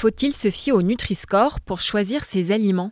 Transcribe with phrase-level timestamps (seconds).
[0.00, 2.90] Faut-il se fier au Nutri-Score pour choisir ses aliments?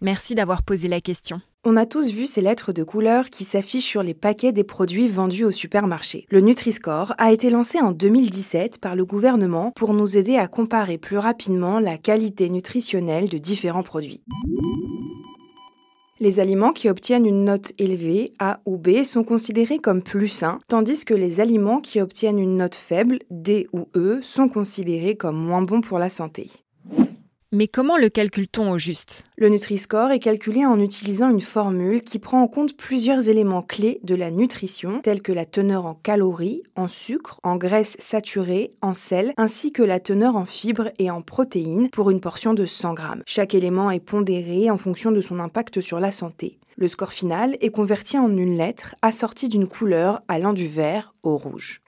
[0.00, 1.40] Merci d'avoir posé la question.
[1.62, 5.06] On a tous vu ces lettres de couleur qui s'affichent sur les paquets des produits
[5.06, 6.26] vendus au supermarché.
[6.30, 10.98] Le Nutri-Score a été lancé en 2017 par le gouvernement pour nous aider à comparer
[10.98, 14.24] plus rapidement la qualité nutritionnelle de différents produits.
[16.22, 20.60] Les aliments qui obtiennent une note élevée, A ou B, sont considérés comme plus sains,
[20.68, 25.36] tandis que les aliments qui obtiennent une note faible, D ou E, sont considérés comme
[25.36, 26.61] moins bons pour la santé.
[27.54, 29.26] Mais comment le calcule-t-on au juste?
[29.36, 34.00] Le Nutri-Score est calculé en utilisant une formule qui prend en compte plusieurs éléments clés
[34.04, 38.94] de la nutrition, tels que la teneur en calories, en sucre, en graisses saturées, en
[38.94, 42.94] sel, ainsi que la teneur en fibres et en protéines pour une portion de 100
[42.94, 43.22] grammes.
[43.26, 46.58] Chaque élément est pondéré en fonction de son impact sur la santé.
[46.76, 51.36] Le score final est converti en une lettre assortie d'une couleur allant du vert au
[51.36, 51.82] rouge.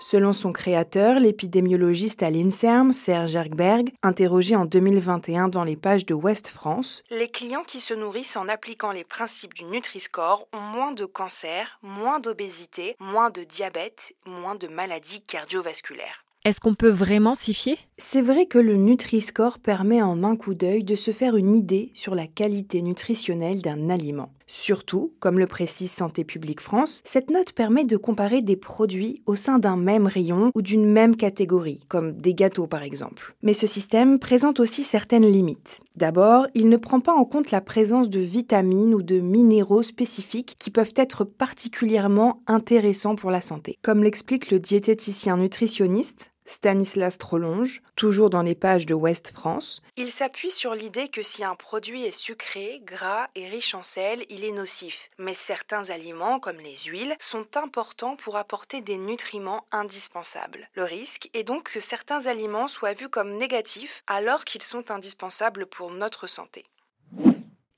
[0.00, 6.14] Selon son créateur, l'épidémiologiste à l'INSERM, Serge Ergberg, interrogé en 2021 dans les pages de
[6.14, 10.92] Ouest France, les clients qui se nourrissent en appliquant les principes du Nutri-Score ont moins
[10.92, 16.24] de cancer, moins d'obésité, moins de diabète, moins de maladies cardiovasculaires.
[16.44, 17.76] Est-ce qu'on peut vraiment s'y fier?
[18.00, 21.90] C'est vrai que le Nutri-Score permet en un coup d'œil de se faire une idée
[21.94, 24.30] sur la qualité nutritionnelle d'un aliment.
[24.46, 29.34] Surtout, comme le précise Santé publique France, cette note permet de comparer des produits au
[29.34, 33.34] sein d'un même rayon ou d'une même catégorie, comme des gâteaux par exemple.
[33.42, 35.80] Mais ce système présente aussi certaines limites.
[35.96, 40.54] D'abord, il ne prend pas en compte la présence de vitamines ou de minéraux spécifiques
[40.60, 43.76] qui peuvent être particulièrement intéressants pour la santé.
[43.82, 50.10] Comme l'explique le diététicien nutritionniste, Stanislas Trolonge, toujours dans les pages de Ouest France, il
[50.10, 54.46] s'appuie sur l'idée que si un produit est sucré, gras et riche en sel, il
[54.46, 55.10] est nocif.
[55.18, 60.70] Mais certains aliments, comme les huiles, sont importants pour apporter des nutriments indispensables.
[60.72, 65.66] Le risque est donc que certains aliments soient vus comme négatifs alors qu'ils sont indispensables
[65.66, 66.64] pour notre santé.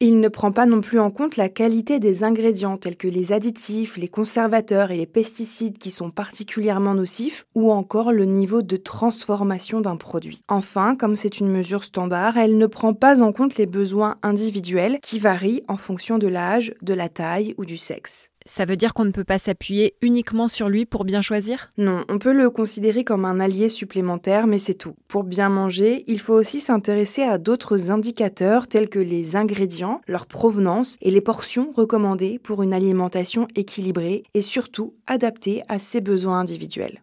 [0.02, 3.32] Il ne prend pas non plus en compte la qualité des ingrédients tels que les
[3.32, 8.78] additifs, les conservateurs et les pesticides qui sont particulièrement nocifs ou encore le niveau de
[8.78, 10.40] transformation d'un produit.
[10.48, 15.00] Enfin, comme c'est une mesure standard, elle ne prend pas en compte les besoins individuels
[15.02, 18.29] qui varient en fonction de l'âge, de la taille ou du sexe.
[18.46, 21.72] Ça veut dire qu'on ne peut pas s'appuyer uniquement sur lui pour bien choisir?
[21.76, 24.94] Non, on peut le considérer comme un allié supplémentaire, mais c'est tout.
[25.08, 30.26] Pour bien manger, il faut aussi s'intéresser à d'autres indicateurs tels que les ingrédients, leur
[30.26, 36.40] provenance et les portions recommandées pour une alimentation équilibrée et surtout adaptée à ses besoins
[36.40, 37.02] individuels.